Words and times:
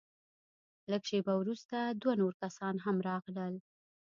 لږه 0.91 1.07
شېبه 1.09 1.33
وروسته 1.37 1.77
دوه 2.01 2.13
نور 2.21 2.33
کسان 2.43 2.75
هم 2.85 2.97
راغلل. 3.09 3.55